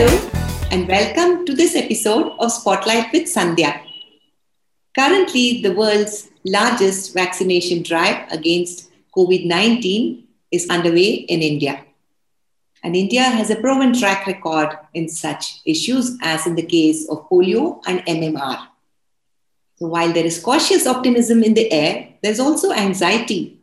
[0.00, 0.30] Hello,
[0.70, 3.82] and welcome to this episode of Spotlight with Sandhya.
[4.98, 11.84] Currently, the world's largest vaccination drive against COVID 19 is underway in India.
[12.82, 17.28] And India has a proven track record in such issues as in the case of
[17.28, 18.56] polio and MMR.
[19.76, 23.58] So while there is cautious optimism in the air, there's also anxiety.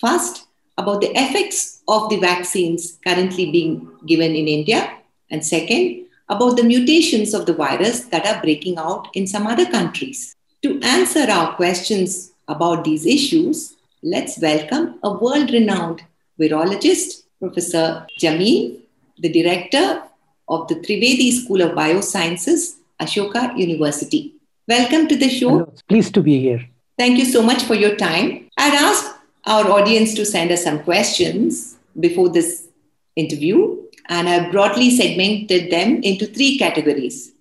[0.00, 0.46] First,
[0.78, 4.97] about the effects of the vaccines currently being given in India,
[5.30, 9.66] and second, about the mutations of the virus that are breaking out in some other
[9.66, 10.36] countries.
[10.62, 16.02] To answer our questions about these issues, let's welcome a world renowned
[16.38, 18.80] virologist, Professor Jameel,
[19.18, 20.02] the director
[20.48, 24.34] of the Trivedi School of Biosciences, Ashoka University.
[24.66, 25.50] Welcome to the show.
[25.50, 25.74] Hello.
[25.88, 26.68] Pleased to be here.
[26.98, 28.48] Thank you so much for your time.
[28.58, 32.68] I'd ask our audience to send us some questions before this
[33.16, 33.76] interview,
[34.08, 37.32] and I've broadly segmented them into three categories.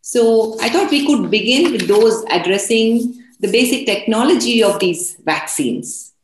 [0.00, 6.14] So I thought we could begin with those addressing the basic technology of these vaccines.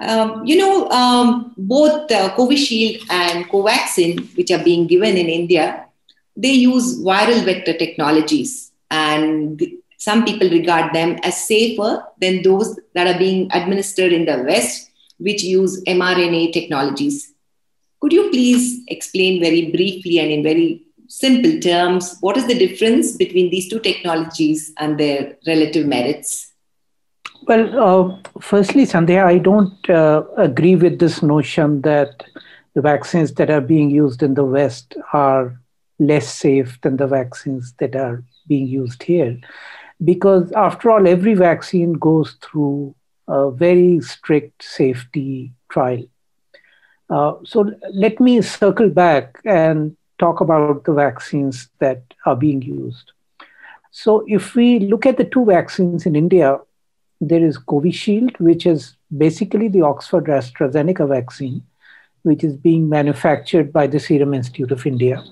[0.00, 5.86] Um, you know, um, both uh, Covishield and Covaxin, which are being given in India,
[6.36, 9.62] they use viral vector technologies, and
[9.98, 14.90] some people regard them as safer than those that are being administered in the West,
[15.18, 17.33] which use mRNA technologies.
[18.04, 23.16] Could you please explain very briefly and in very simple terms what is the difference
[23.16, 26.52] between these two technologies and their relative merits?
[27.48, 32.24] Well, uh, firstly, Sandhya, I don't uh, agree with this notion that
[32.74, 35.58] the vaccines that are being used in the West are
[35.98, 39.40] less safe than the vaccines that are being used here.
[40.04, 42.94] Because after all, every vaccine goes through
[43.28, 46.04] a very strict safety trial.
[47.10, 53.12] Uh, so let me circle back and talk about the vaccines that are being used.
[53.90, 56.58] So if we look at the two vaccines in India,
[57.20, 61.62] there is Covishield, which is basically the Oxford AstraZeneca vaccine,
[62.22, 65.22] which is being manufactured by the Serum Institute of India.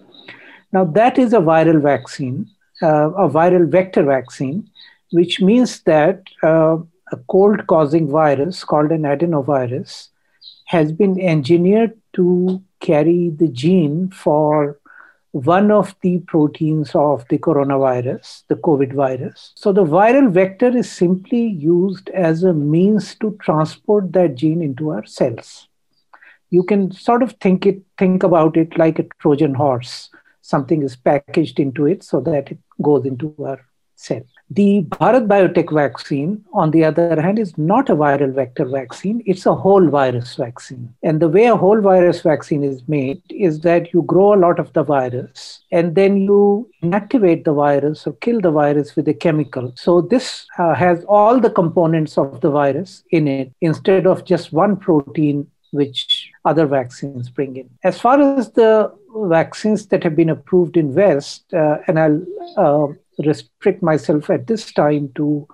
[0.73, 2.49] Now, that is a viral vaccine,
[2.83, 4.71] uh, a viral vector vaccine,
[5.11, 6.79] which means that uh,
[7.11, 10.09] a cold causing virus called an adenovirus
[10.73, 14.79] has been engineered to carry the gene for
[15.33, 19.53] one of the proteins of the coronavirus, the COVID virus.
[19.55, 24.89] So the viral vector is simply used as a means to transport that gene into
[24.91, 25.69] our cells.
[26.49, 30.09] You can sort of think it, think about it like a Trojan horse.
[30.41, 33.61] Something is packaged into it so that it goes into our
[33.95, 34.25] cell.
[34.55, 39.23] The Bharat Biotech vaccine, on the other hand, is not a viral vector vaccine.
[39.25, 40.93] It's a whole virus vaccine.
[41.03, 44.59] And the way a whole virus vaccine is made is that you grow a lot
[44.59, 49.15] of the virus and then you inactivate the virus or kill the virus with a
[49.15, 49.73] chemical.
[49.75, 54.53] So this uh, has all the components of the virus in it instead of just
[54.53, 57.71] one protein which other vaccines bring in.
[57.85, 62.23] As far as the vaccines that have been approved in West, uh, and I'll
[62.59, 65.47] uh, restrict myself at this time to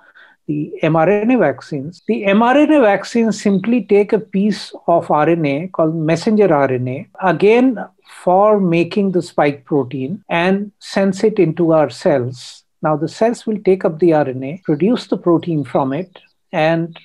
[0.46, 2.02] the mRNA vaccines.
[2.08, 7.78] The mRNA vaccines simply take a piece of RNA called messenger RNA, again
[8.24, 12.64] for making the spike protein, and sends it into our cells.
[12.80, 16.19] Now, the cells will take up the RNA, produce the protein from it,
[16.52, 16.98] and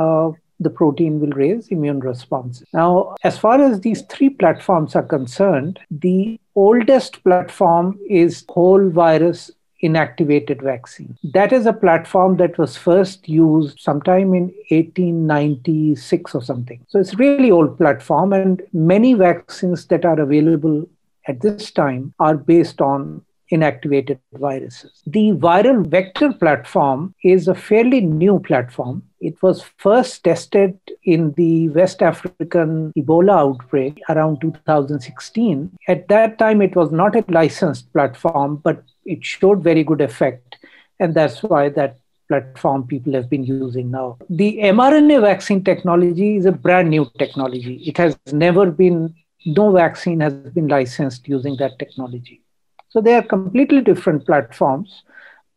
[0.00, 2.66] uh, the protein will raise immune responses.
[2.72, 9.50] Now, as far as these three platforms are concerned, the oldest platform is whole virus
[9.82, 11.16] inactivated vaccine.
[11.22, 16.84] That is a platform that was first used sometime in 1896 or something.
[16.88, 20.88] So it's really old platform and many vaccines that are available
[21.26, 23.22] at this time are based on
[23.52, 25.02] inactivated viruses.
[25.06, 29.02] The viral vector platform is a fairly new platform.
[29.20, 35.76] It was first tested in the West African Ebola outbreak around 2016.
[35.88, 40.58] At that time, it was not a licensed platform, but it showed very good effect.
[41.00, 41.98] And that's why that
[42.28, 44.18] platform people have been using now.
[44.28, 47.82] The mRNA vaccine technology is a brand new technology.
[47.86, 49.14] It has never been,
[49.46, 52.42] no vaccine has been licensed using that technology.
[52.90, 55.02] So they are completely different platforms,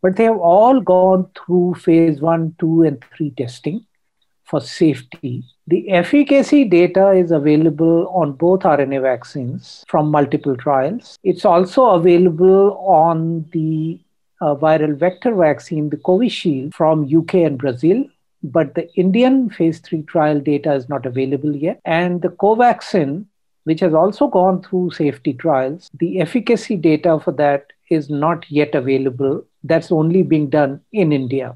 [0.01, 3.85] but they have all gone through phase one, two, and three testing
[4.43, 5.43] for safety.
[5.67, 11.17] The efficacy data is available on both RNA vaccines from multiple trials.
[11.23, 13.99] It's also available on the
[14.41, 18.03] uh, viral vector vaccine, the Covishield, from UK and Brazil.
[18.43, 21.79] But the Indian phase three trial data is not available yet.
[21.85, 23.27] And the Covaxin
[23.63, 25.89] which has also gone through safety trials.
[25.99, 29.45] The efficacy data for that is not yet available.
[29.63, 31.55] That's only being done in India.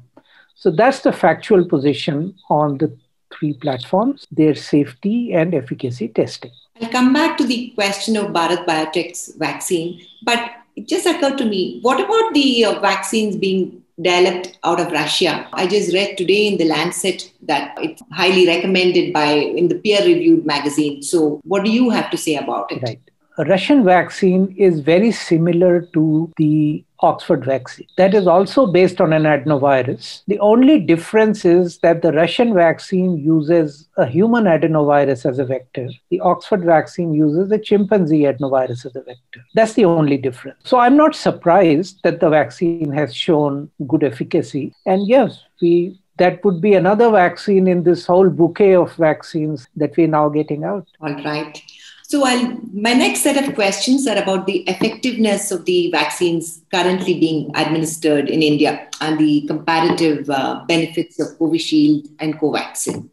[0.54, 2.96] So that's the factual position on the
[3.32, 6.52] three platforms, their safety and efficacy testing.
[6.80, 11.44] I'll come back to the question of Bharat Biotech's vaccine, but it just occurred to
[11.44, 15.48] me what about the uh, vaccines being developed out of Russia?
[15.52, 20.04] I just read today in the Lancet that it's highly recommended by in the peer
[20.04, 21.02] reviewed magazine.
[21.02, 22.82] So, what do you have to say about it?
[22.82, 23.00] Right.
[23.38, 27.86] A Russian vaccine is very similar to the Oxford vaccine.
[27.98, 30.22] That is also based on an adenovirus.
[30.26, 35.90] The only difference is that the Russian vaccine uses a human adenovirus as a vector.
[36.10, 39.44] The Oxford vaccine uses a chimpanzee adenovirus as a vector.
[39.54, 40.58] That's the only difference.
[40.64, 44.72] So I'm not surprised that the vaccine has shown good efficacy.
[44.86, 49.94] And yes, we that would be another vaccine in this whole bouquet of vaccines that
[49.98, 50.86] we're now getting out.
[51.00, 51.62] All right.
[52.08, 57.18] So, I'll, my next set of questions are about the effectiveness of the vaccines currently
[57.18, 63.10] being administered in India and the comparative uh, benefits of Covishield and Covaxin.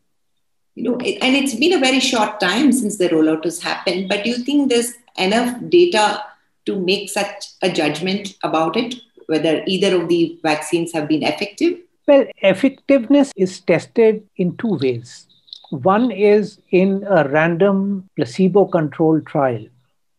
[0.76, 4.10] You know, it, and it's been a very short time since the rollout has happened,
[4.10, 6.24] but do you think there's enough data
[6.68, 8.94] to make such a judgment about it,
[9.26, 11.80] whether either of the vaccines have been effective?
[12.08, 15.26] Well, effectiveness is tested in two ways.
[15.74, 19.66] One is in a random placebo controlled trial,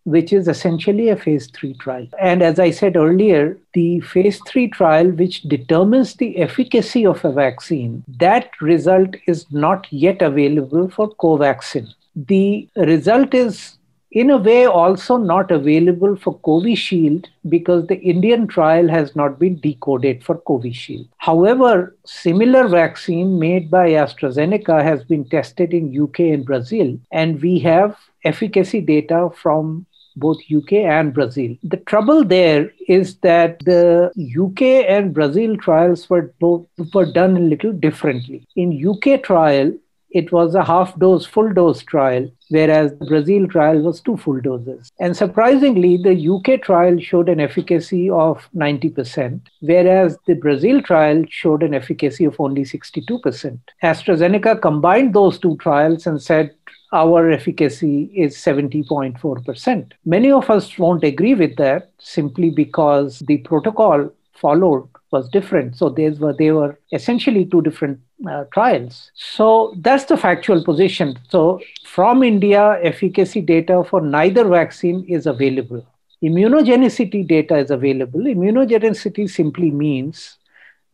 [0.03, 2.09] which is essentially a phase three trial.
[2.21, 7.31] And as I said earlier, the phase three trial, which determines the efficacy of a
[7.31, 11.87] vaccine, that result is not yet available for Covaxin.
[12.17, 13.79] The result is
[14.15, 19.59] in a way also not available for Covishield because the Indian trial has not been
[19.59, 21.09] decoded for Covishield.
[21.19, 27.59] However, similar vaccine made by AstraZeneca has been tested in UK and Brazil and we
[27.59, 29.85] have efficacy data from
[30.17, 31.57] both UK and Brazil.
[31.65, 37.41] The trouble there is that the UK and Brazil trials were both were done a
[37.41, 38.47] little differently.
[38.55, 39.73] In UK trial,
[40.15, 44.41] it was a half dose, full dose trial, whereas the Brazil trial was two full
[44.41, 44.93] doses.
[45.01, 51.65] And surprisingly, the UK trial showed an efficacy of 90%, whereas the Brazil trial showed
[51.65, 53.59] an efficacy of only 62%.
[53.83, 56.55] AstraZeneca combined those two trials and said,
[56.93, 59.93] our efficacy is 70.4%.
[60.05, 65.77] Many of us won't agree with that simply because the protocol followed was different.
[65.77, 69.11] So these were they were essentially two different uh, trials.
[69.15, 71.19] So that's the factual position.
[71.29, 75.87] So from India, efficacy data for neither vaccine is available.
[76.23, 78.21] Immunogenicity data is available.
[78.21, 80.39] Immunogenicity simply means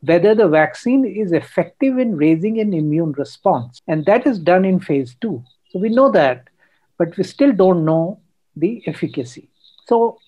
[0.00, 3.80] whether the vaccine is effective in raising an immune response.
[3.86, 5.42] And that is done in phase two.
[5.70, 6.48] So we know that,
[6.98, 8.20] but we still don't know
[8.56, 9.48] the efficacy.
[9.86, 10.18] So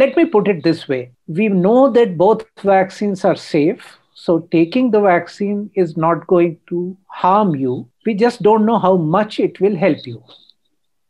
[0.00, 3.98] let me put it this way we know that both vaccines are safe.
[4.14, 7.88] So taking the vaccine is not going to harm you.
[8.04, 10.22] We just don't know how much it will help you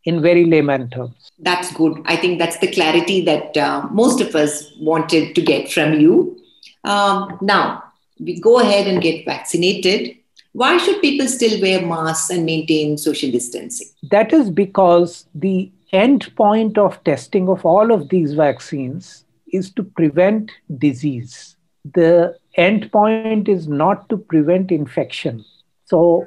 [0.05, 1.31] in very layman terms.
[1.38, 2.02] That's good.
[2.05, 6.38] I think that's the clarity that uh, most of us wanted to get from you.
[6.84, 7.84] Um, now,
[8.20, 10.17] we go ahead and get vaccinated.
[10.52, 13.88] Why should people still wear masks and maintain social distancing?
[14.11, 19.82] That is because the end point of testing of all of these vaccines is to
[19.82, 21.56] prevent disease.
[21.94, 25.44] The end point is not to prevent infection.
[25.86, 26.27] So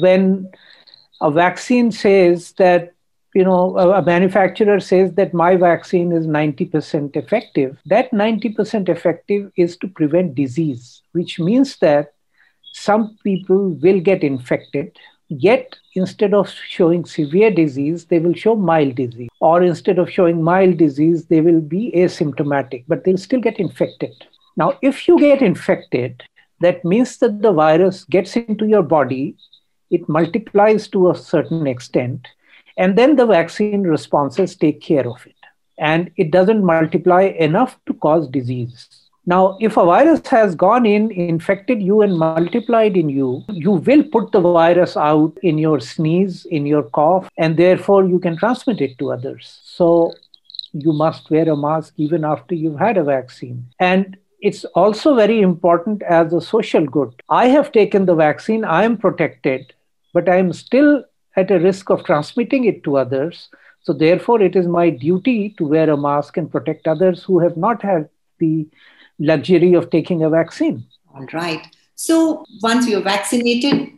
[0.00, 0.50] when
[1.20, 2.94] a vaccine says that,
[3.34, 9.76] you know, a, manufacturer says that my vaccine is 90% effective, that 90% effective is
[9.78, 12.14] to prevent disease, which means that
[12.72, 14.96] some people will get infected
[15.38, 19.30] Yet, instead of showing severe disease, they will show mild disease.
[19.40, 24.12] Or instead of showing mild disease, they will be asymptomatic, but they'll still get infected.
[24.58, 26.22] Now, if you get infected,
[26.60, 29.34] that means that the virus gets into your body,
[29.90, 32.28] it multiplies to a certain extent,
[32.76, 35.34] and then the vaccine responses take care of it.
[35.78, 39.01] And it doesn't multiply enough to cause disease.
[39.24, 44.02] Now, if a virus has gone in, infected you, and multiplied in you, you will
[44.02, 48.80] put the virus out in your sneeze, in your cough, and therefore you can transmit
[48.80, 49.60] it to others.
[49.62, 50.14] So,
[50.72, 53.66] you must wear a mask even after you've had a vaccine.
[53.78, 57.14] And it's also very important as a social good.
[57.28, 59.72] I have taken the vaccine, I am protected,
[60.12, 61.04] but I am still
[61.36, 63.50] at a risk of transmitting it to others.
[63.82, 67.56] So, therefore, it is my duty to wear a mask and protect others who have
[67.56, 68.08] not had
[68.40, 68.66] the
[69.22, 70.84] luxury of taking a vaccine.
[71.14, 71.66] All right.
[71.94, 73.90] So once we are vaccinated,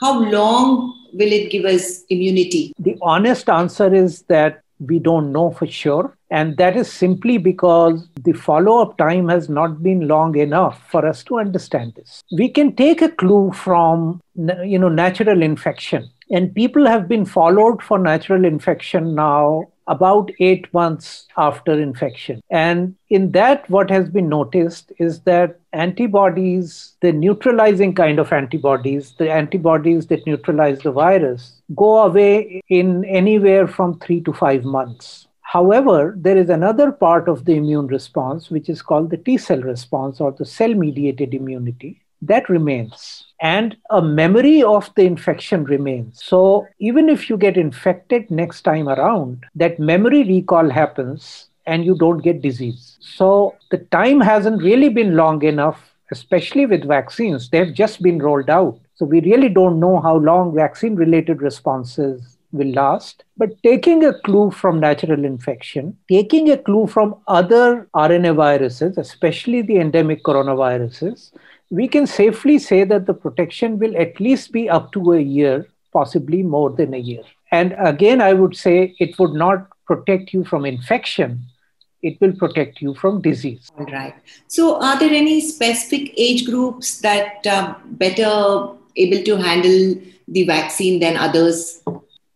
[0.00, 2.72] how long will it give us immunity?
[2.78, 6.16] The honest answer is that we don't know for sure.
[6.30, 11.06] And that is simply because the follow up time has not been long enough for
[11.06, 12.22] us to understand this.
[12.30, 16.08] We can take a clue from you know, natural infection.
[16.30, 22.40] And people have been followed for natural infection now about eight months after infection.
[22.50, 29.14] And in that, what has been noticed is that antibodies, the neutralizing kind of antibodies,
[29.18, 35.26] the antibodies that neutralize the virus, go away in anywhere from three to five months.
[35.40, 39.62] However, there is another part of the immune response, which is called the T cell
[39.62, 46.22] response or the cell mediated immunity, that remains and a memory of the infection remains.
[46.22, 51.96] So even if you get infected next time around, that memory recall happens and you
[51.96, 52.96] don't get disease.
[53.00, 57.50] So the time hasn't really been long enough, especially with vaccines.
[57.50, 58.80] They've just been rolled out.
[58.94, 63.24] So we really don't know how long vaccine related responses will last.
[63.36, 69.62] But taking a clue from natural infection, taking a clue from other RNA viruses, especially
[69.62, 71.32] the endemic coronaviruses,
[71.70, 75.66] we can safely say that the protection will at least be up to a year,
[75.92, 77.22] possibly more than a year.
[77.50, 81.42] And again, I would say it would not protect you from infection,
[82.02, 83.70] it will protect you from disease.
[83.78, 84.14] All right.
[84.46, 91.00] So, are there any specific age groups that are better able to handle the vaccine
[91.00, 91.82] than others?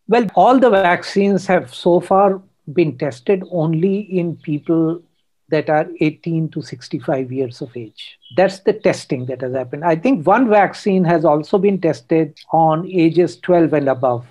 [0.09, 5.03] Well, all the vaccines have so far been tested only in people
[5.53, 8.19] that are 18 to 65 years of age.
[8.37, 9.85] That's the testing that has happened.
[9.85, 14.27] I think one vaccine has also been tested on ages 12 and above.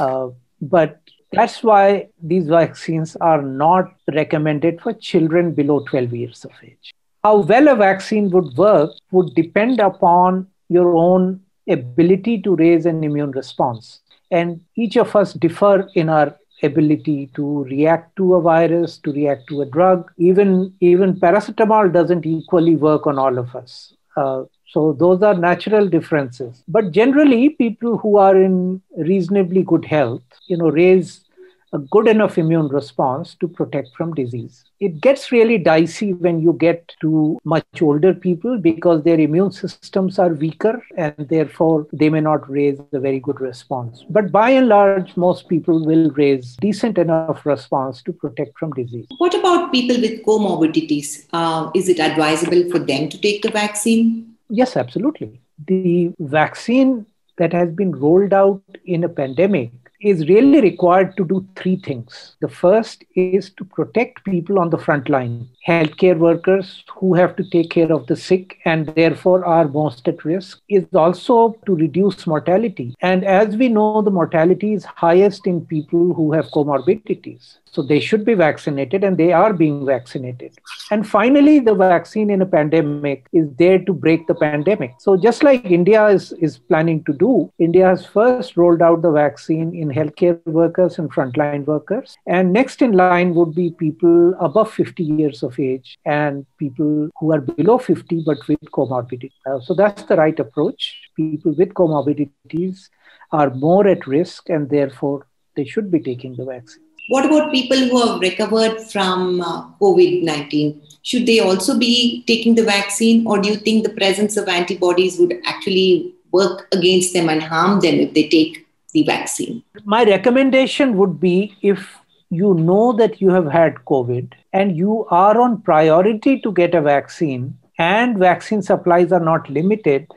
[0.00, 0.28] Uh,
[0.60, 1.00] but
[1.32, 6.92] that's why these vaccines are not recommended for children below 12 years of age.
[7.22, 13.04] How well a vaccine would work would depend upon your own ability to raise an
[13.04, 14.00] immune response.
[14.30, 19.48] And each of us differ in our ability to react to a virus, to react
[19.48, 20.10] to a drug.
[20.18, 23.94] Even, even paracetamol doesn't equally work on all of us.
[24.16, 26.62] Uh, so those are natural differences.
[26.68, 31.24] But generally, people who are in reasonably good health, you know, raise
[31.72, 34.64] a good enough immune response to protect from disease.
[34.80, 40.18] It gets really dicey when you get to much older people because their immune systems
[40.18, 44.04] are weaker and therefore they may not raise a very good response.
[44.08, 49.06] But by and large, most people will raise decent enough response to protect from disease.
[49.18, 51.26] What about people with comorbidities?
[51.32, 54.36] Uh, is it advisable for them to take the vaccine?
[54.48, 55.40] Yes, absolutely.
[55.66, 57.04] The vaccine
[57.36, 62.36] that has been rolled out in a pandemic is really required to do three things.
[62.40, 67.44] The first is to protect people on the front line, healthcare workers who have to
[67.50, 72.26] take care of the sick and therefore are most at risk, is also to reduce
[72.26, 72.94] mortality.
[73.00, 77.58] And as we know, the mortality is highest in people who have comorbidities.
[77.70, 80.58] So they should be vaccinated and they are being vaccinated.
[80.90, 84.94] And finally, the vaccine in a pandemic is there to break the pandemic.
[84.98, 89.10] So just like India is, is planning to do, India has first rolled out the
[89.10, 92.16] vaccine in healthcare workers and frontline workers.
[92.26, 97.32] And next in line would be people above 50 years of age and people who
[97.32, 99.32] are below 50 but with comorbidity.
[99.46, 100.96] Uh, so that's the right approach.
[101.16, 102.88] People with comorbidities
[103.32, 106.84] are more at risk and therefore they should be taking the vaccine.
[107.08, 110.82] What about people who have recovered from uh, COVID 19?
[111.02, 115.18] Should they also be taking the vaccine, or do you think the presence of antibodies
[115.18, 119.62] would actually work against them and harm them if they take the vaccine?
[119.84, 121.96] My recommendation would be if
[122.30, 126.80] you know that you have had COVID and you are on priority to get a
[126.80, 127.42] vaccine
[127.78, 130.08] and vaccine supplies are not limited,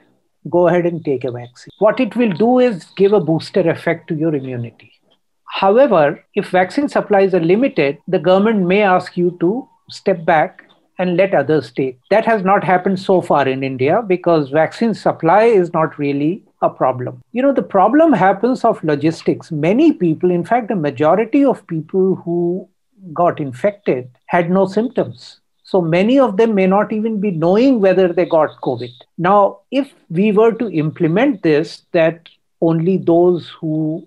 [0.49, 1.69] go ahead and take a vaccine.
[1.77, 4.91] What it will do is give a booster effect to your immunity.
[5.45, 10.63] However, if vaccine supplies are limited, the government may ask you to step back
[10.97, 11.99] and let others take.
[12.09, 16.69] That has not happened so far in India because vaccine supply is not really a
[16.69, 17.21] problem.
[17.31, 19.51] You know, the problem happens of logistics.
[19.51, 22.67] Many people, in fact, the majority of people who
[23.13, 25.39] got infected had no symptoms.
[25.63, 28.91] So many of them may not even be knowing whether they got COVID.
[29.17, 32.27] Now, if we were to implement this, that
[32.59, 34.05] only those who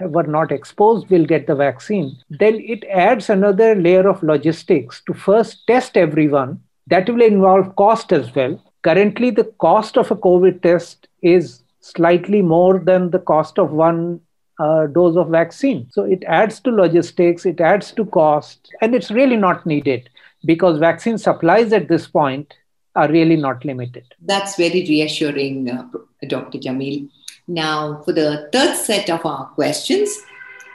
[0.00, 5.14] were not exposed will get the vaccine, then it adds another layer of logistics to
[5.14, 6.60] first test everyone.
[6.88, 8.62] That will involve cost as well.
[8.82, 14.20] Currently, the cost of a COVID test is slightly more than the cost of one
[14.58, 15.88] uh, dose of vaccine.
[15.90, 20.08] So it adds to logistics, it adds to cost, and it's really not needed
[20.44, 22.54] because vaccine supplies at this point
[22.94, 24.04] are really not limited.
[24.22, 25.86] That's very reassuring, uh,
[26.26, 26.58] Dr.
[26.58, 27.08] Jameel.
[27.46, 30.10] Now, for the third set of our questions,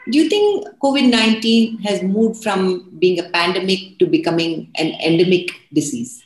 [0.09, 5.51] do you think COVID 19 has moved from being a pandemic to becoming an endemic
[5.73, 6.23] disease?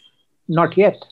[0.47, 1.03] Not yet.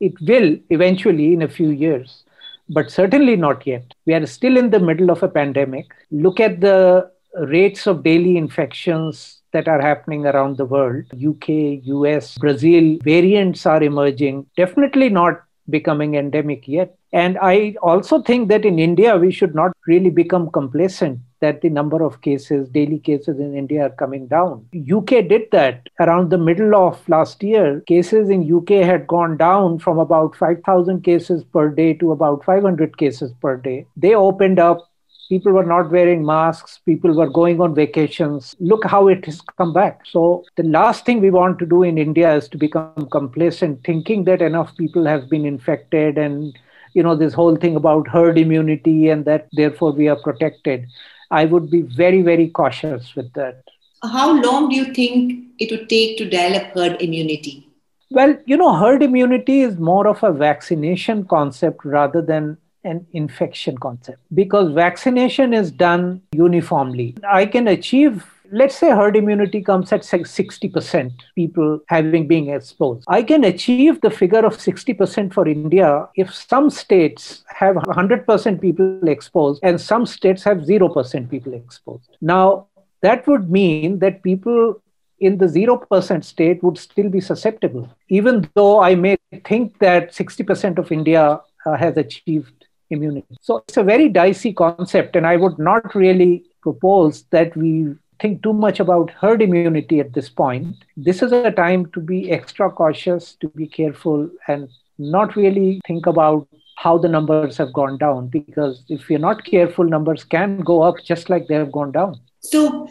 [0.00, 2.24] It will eventually in a few years,
[2.68, 3.94] but certainly not yet.
[4.06, 5.86] We are still in the middle of a pandemic.
[6.10, 11.04] Look at the rates of daily infections that are happening around the world.
[11.12, 14.46] UK, US, Brazil variants are emerging.
[14.56, 16.96] Definitely not becoming endemic yet.
[17.12, 21.70] And I also think that in India, we should not really become complacent that the
[21.78, 24.64] number of cases, daily cases in India are coming down.
[24.98, 27.68] UK did that around the middle of last year.
[27.92, 32.98] Cases in UK had gone down from about 5,000 cases per day to about 500
[33.04, 33.86] cases per day.
[33.96, 34.88] They opened up
[35.28, 39.72] people were not wearing masks people were going on vacations look how it has come
[39.72, 43.82] back so the last thing we want to do in india is to become complacent
[43.88, 46.58] thinking that enough people have been infected and
[46.94, 50.86] you know this whole thing about herd immunity and that therefore we are protected
[51.30, 53.62] i would be very very cautious with that
[54.02, 57.66] how long do you think it would take to develop herd immunity
[58.10, 63.78] well you know herd immunity is more of a vaccination concept rather than an infection
[63.78, 67.16] concept because vaccination is done uniformly.
[67.26, 68.24] I can achieve
[68.60, 74.10] let's say herd immunity comes at 60% people having been exposed i can achieve the
[74.10, 80.44] figure of 60% for india if some states have 100% people exposed and some states
[80.44, 82.66] have 0% people exposed now
[83.02, 84.80] that would mean that people
[85.20, 89.16] in the 0% state would still be susceptible even though i may
[89.50, 93.36] think that 60% of india uh, has achieved immunity.
[93.40, 98.42] So it's a very dicey concept, and I would not really propose that we think
[98.42, 100.84] too much about herd immunity at this point.
[100.96, 106.06] This is a time to be extra cautious, to be careful, and not really think
[106.06, 110.80] about how the numbers have gone down because if you're not careful, numbers can go
[110.82, 112.18] up just like they have gone down.
[112.40, 112.88] So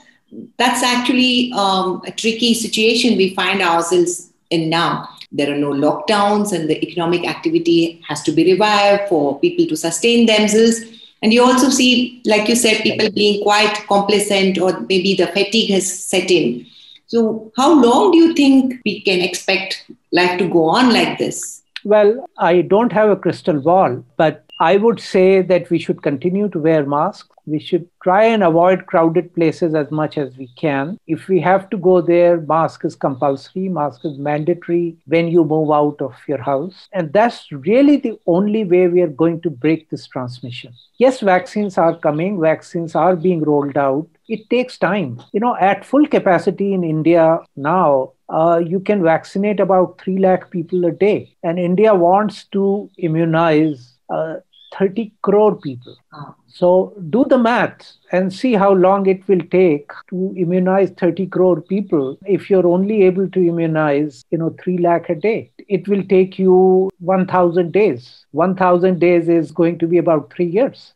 [0.59, 6.53] that's actually um, a tricky situation we find ourselves in now there are no lockdowns
[6.53, 10.81] and the economic activity has to be revived for people to sustain themselves
[11.23, 15.71] and you also see like you said people being quite complacent or maybe the fatigue
[15.71, 16.65] has set in.
[17.07, 21.63] So how long do you think we can expect life to go on like this?
[21.85, 26.47] Well i don't have a crystal ball but i would say that we should continue
[26.49, 30.97] to wear masks we should try and avoid crowded places as much as we can.
[31.07, 35.71] If we have to go there, mask is compulsory, mask is mandatory when you move
[35.71, 36.87] out of your house.
[36.93, 40.73] And that's really the only way we are going to break this transmission.
[40.97, 44.07] Yes, vaccines are coming, vaccines are being rolled out.
[44.27, 45.21] It takes time.
[45.33, 50.49] You know, at full capacity in India now, uh, you can vaccinate about 3 lakh
[50.49, 51.35] people a day.
[51.43, 54.35] And India wants to immunize uh,
[54.77, 55.95] 30 crore people.
[56.13, 56.35] Oh.
[56.47, 61.61] So do the math and see how long it will take to immunize 30 crore
[61.61, 62.17] people.
[62.25, 66.37] If you're only able to immunize, you know, 3 lakh a day, it will take
[66.37, 68.25] you 1,000 days.
[68.31, 70.93] 1,000 days is going to be about three years.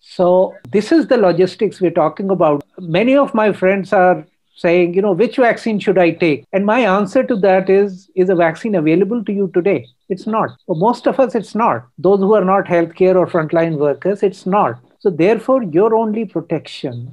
[0.00, 2.64] So this is the logistics we're talking about.
[2.78, 4.24] Many of my friends are
[4.56, 6.44] saying, you know, which vaccine should I take?
[6.52, 9.86] And my answer to that is, is a vaccine available to you today?
[10.08, 10.50] It's not.
[10.66, 11.86] For most of us, it's not.
[11.98, 14.80] Those who are not healthcare or frontline workers, it's not.
[14.98, 17.12] So therefore, your only protection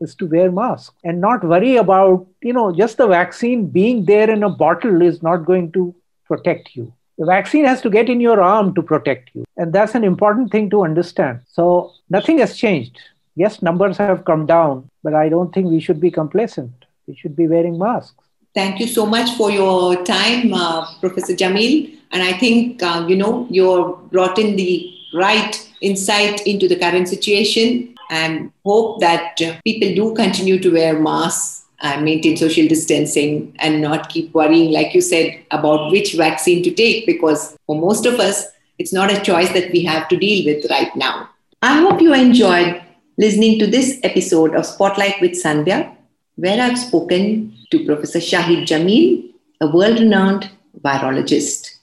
[0.00, 4.30] is to wear mask and not worry about, you know, just the vaccine being there
[4.30, 5.94] in a bottle is not going to
[6.26, 6.92] protect you.
[7.18, 9.44] The vaccine has to get in your arm to protect you.
[9.56, 11.40] And that's an important thing to understand.
[11.48, 12.98] So nothing has changed
[13.38, 16.72] yes, numbers have come down, but I don't think we should be complacent.
[17.06, 18.14] We should be wearing masks.
[18.54, 21.96] Thank you so much for your time, uh, Professor Jameel.
[22.10, 27.08] And I think, uh, you know, you're brought in the right insight into the current
[27.08, 33.54] situation and hope that uh, people do continue to wear masks and maintain social distancing
[33.60, 38.06] and not keep worrying, like you said, about which vaccine to take, because for most
[38.06, 38.46] of us,
[38.78, 41.28] it's not a choice that we have to deal with right now.
[41.62, 42.82] I hope you enjoyed
[43.20, 45.92] listening to this episode of Spotlight with Sandhya,
[46.36, 50.48] where I've spoken to Professor Shahid Jameel, a world renowned
[50.80, 51.78] virologist.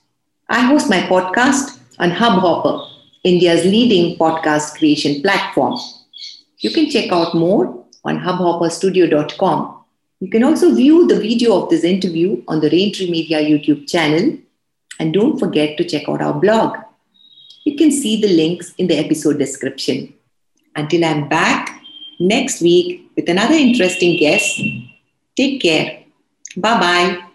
[0.48, 2.88] I host my podcast on Hubhopper,
[3.22, 5.78] India's leading podcast creation platform.
[6.60, 9.84] You can check out more on hubhopperstudio.com.
[10.20, 14.38] You can also view the video of this interview on the Raintree Media YouTube channel.
[14.98, 16.78] And don't forget to check out our blog.
[17.64, 20.14] You can see the links in the episode description.
[20.76, 21.82] Until I'm back
[22.20, 24.60] next week with another interesting guest,
[25.36, 26.04] take care.
[26.56, 27.25] Bye bye.